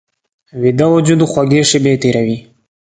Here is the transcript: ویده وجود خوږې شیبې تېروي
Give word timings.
ویده 0.61 0.85
وجود 0.93 1.21
خوږې 1.31 1.61
شیبې 1.69 1.93
تېروي 2.01 2.37